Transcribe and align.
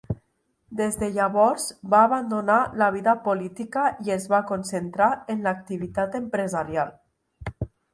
Des 0.77 0.95
de 1.01 1.09
llavors 1.17 1.65
va 1.91 1.99
abandonar 2.07 2.57
la 2.83 2.89
vida 2.97 3.15
política 3.29 3.87
i 4.09 4.17
es 4.19 4.29
va 4.35 4.43
concentrar 4.55 5.15
en 5.37 5.49
l'activitat 5.49 6.23
empresarial. 6.27 7.01